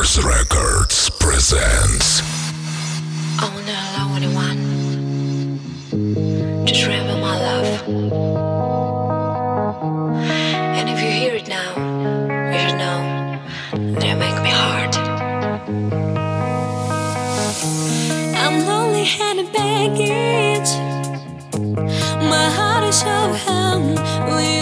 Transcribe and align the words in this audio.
Mars 0.00 0.24
Records 0.24 1.10
presents. 1.10 2.22
Oh 3.42 3.52
my 7.20 7.36
love. 7.38 7.66
And 10.78 10.88
if 10.88 11.02
you 11.02 11.10
hear 11.10 11.34
it 11.34 11.48
now, 11.48 11.72
you 12.50 12.58
should 12.60 12.78
know 12.78 14.00
that 14.00 14.16
make 14.16 14.42
me 14.42 14.52
hard. 14.62 14.96
I'm 18.42 18.66
lonely 18.66 19.06
and 19.20 19.40
a 19.40 19.44
baggage. 19.52 20.70
My 22.26 22.48
heart 22.56 22.84
is 22.84 23.02
with. 24.34 24.59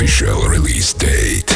official 0.00 0.48
release 0.48 0.94
date. 0.94 1.49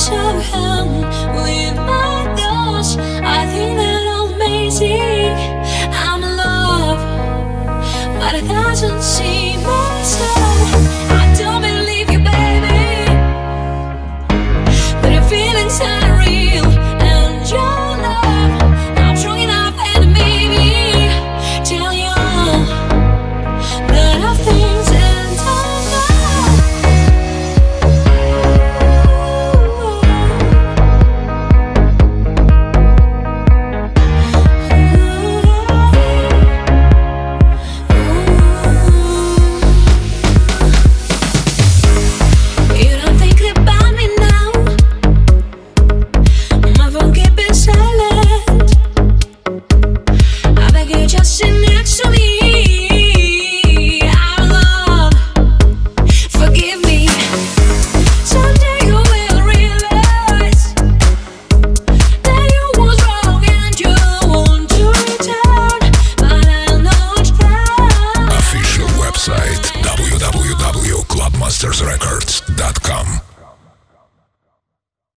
wish 0.00 0.12
of 0.12 0.42
him 0.46 1.29